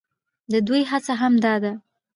[0.51, 1.71] د دوى هڅه هم دا ده،